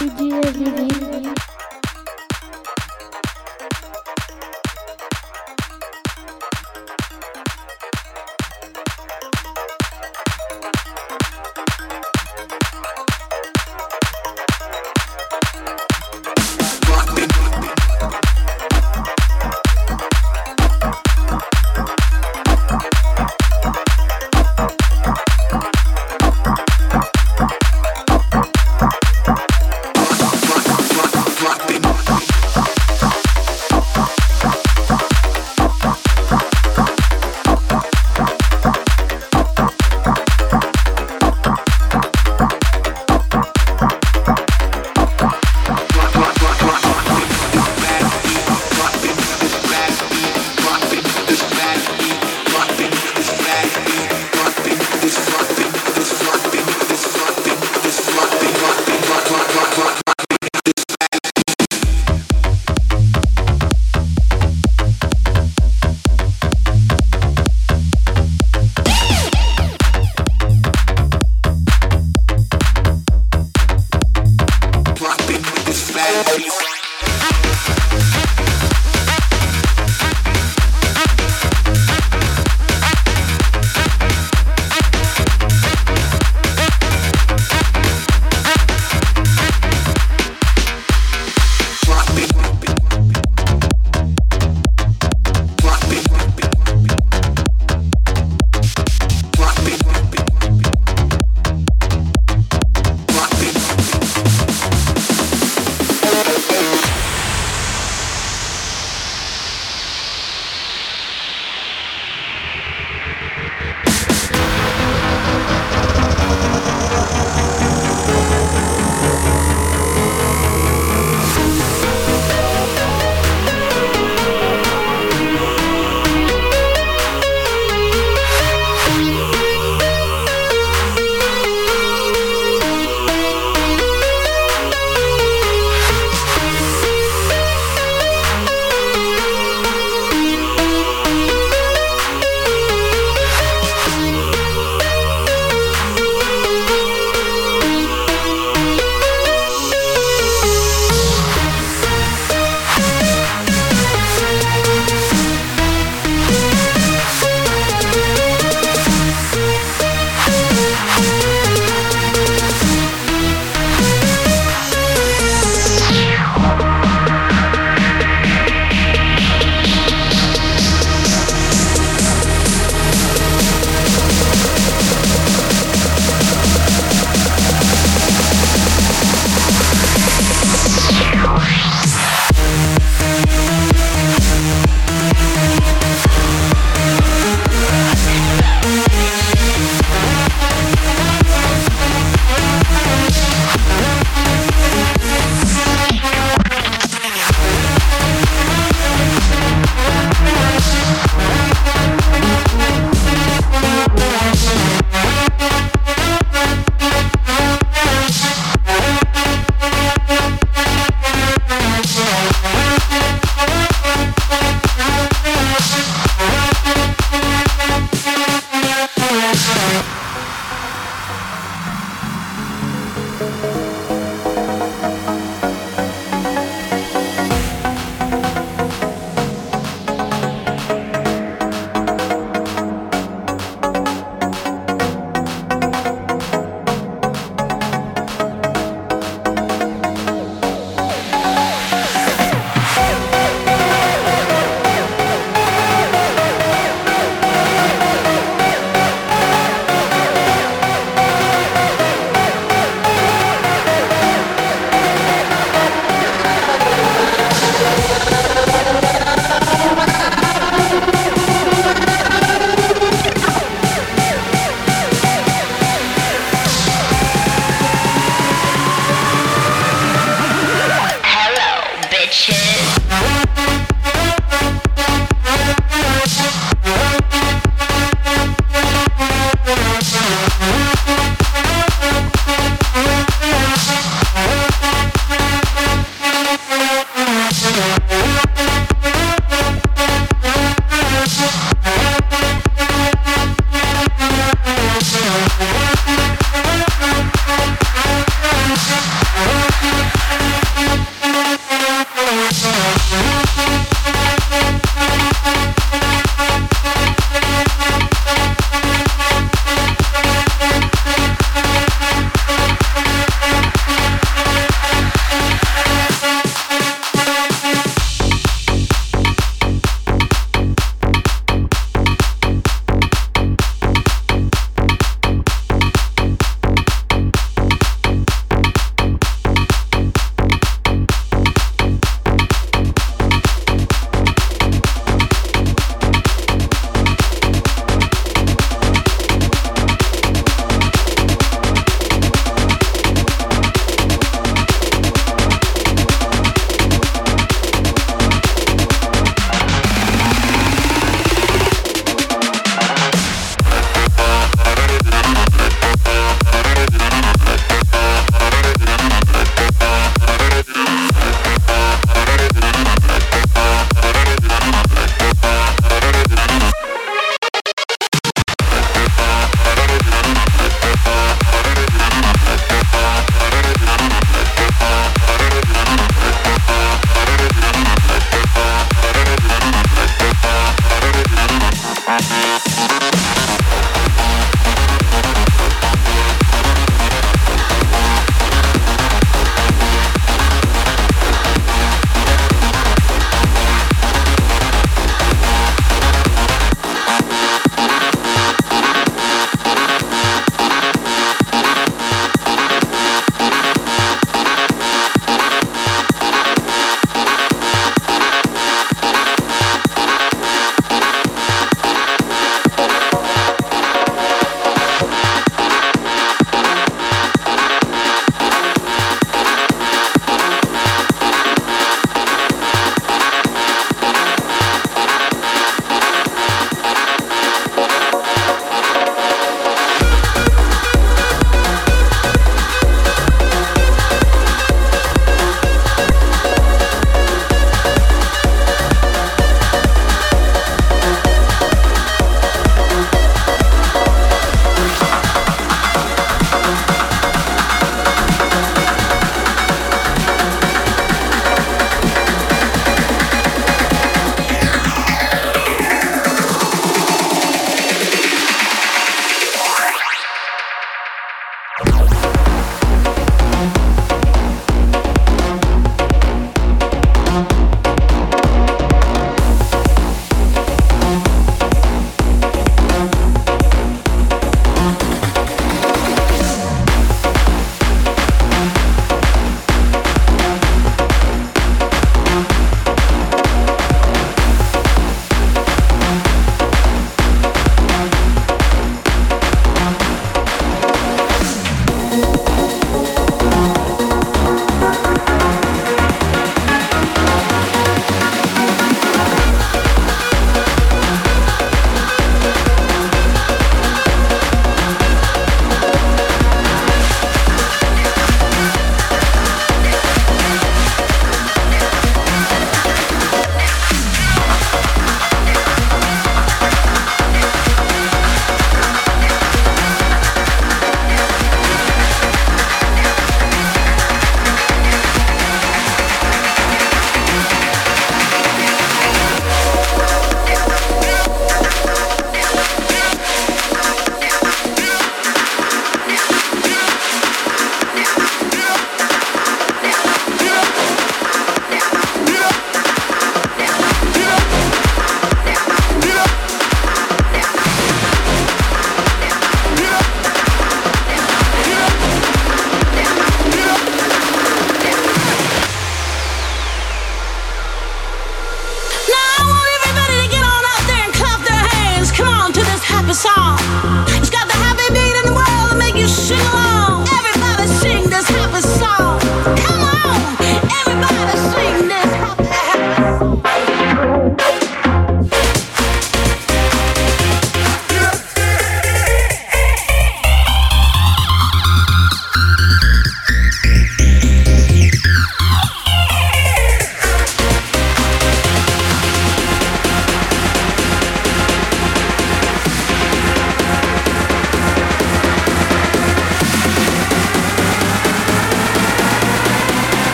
[0.00, 1.69] Did you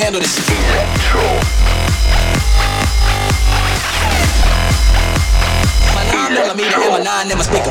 [0.00, 0.38] handle this.
[0.48, 1.20] Electro.
[5.94, 7.70] My nine millimeter and my nine in my speaker.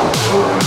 [0.00, 0.58] I'm sorry.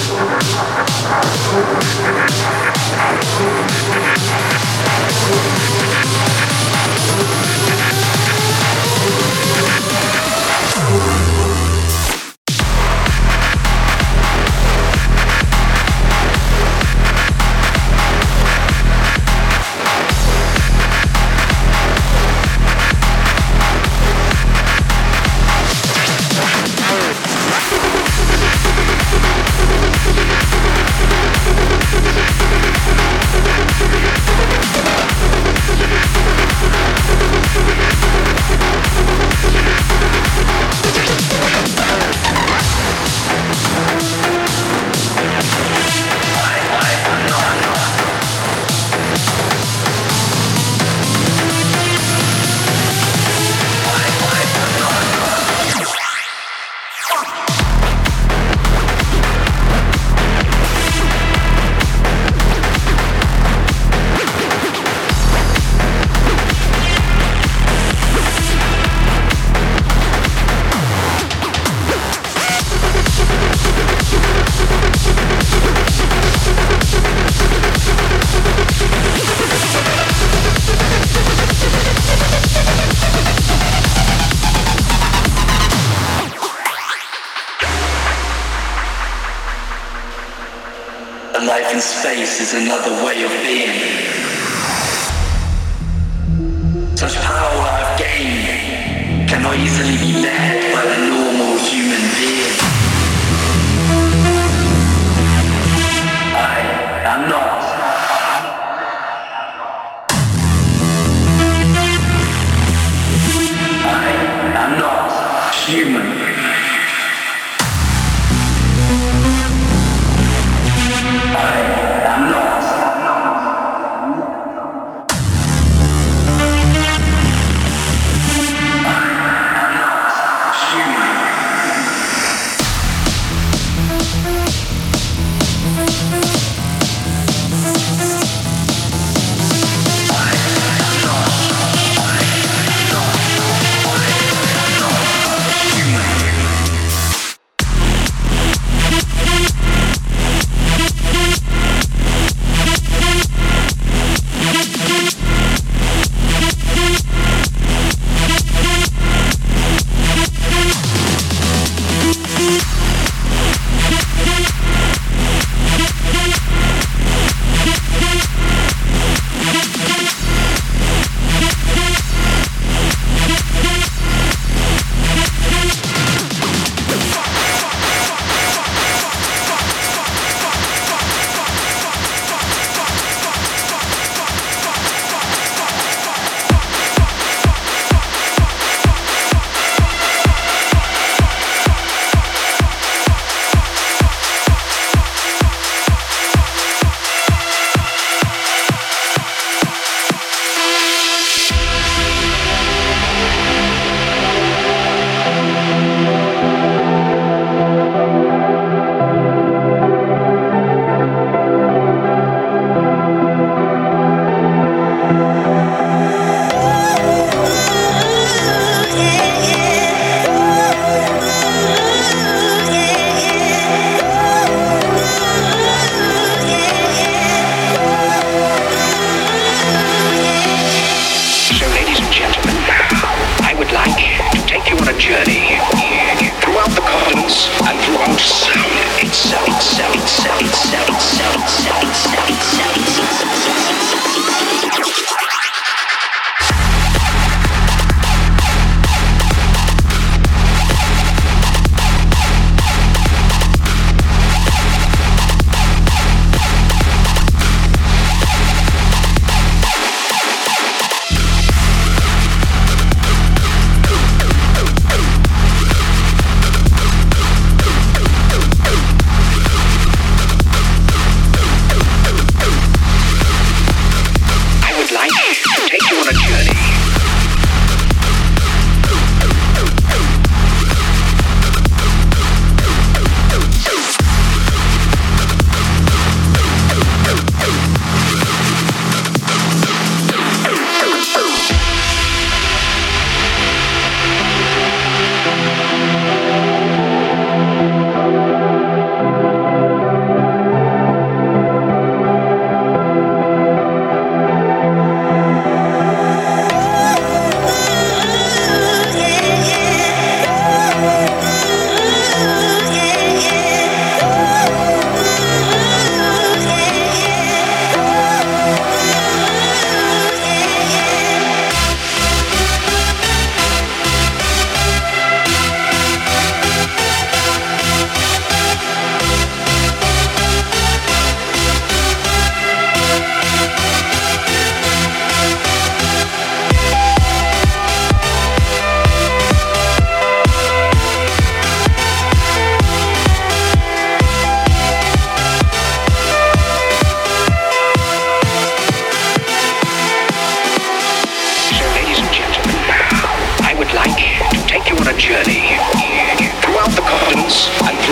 [238.02, 238.61] Don't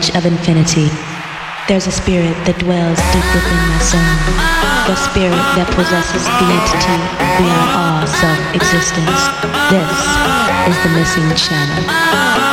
[0.00, 0.88] edge of infinity.
[1.68, 4.16] There's a spirit that dwells deep within my soul,
[4.88, 7.00] the spirit that possesses the entity
[7.36, 9.20] beyond all self-existence.
[9.68, 10.00] This
[10.68, 12.49] is the missing channel.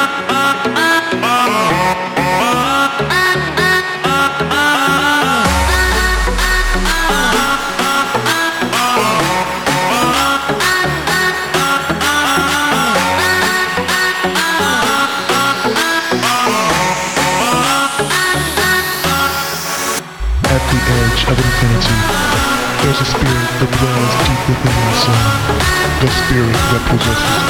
[26.89, 27.46] 不确定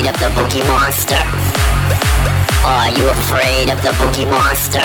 [0.00, 1.16] afraid of the Boogie Monster?
[2.64, 4.80] Are you afraid of the Boogie Monster?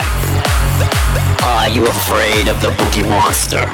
[1.45, 3.65] Are you afraid of the Boogie Monster?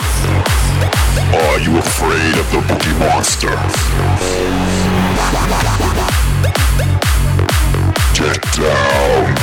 [1.36, 3.56] Are you afraid of the Boogie Monster?
[8.14, 9.41] Get down!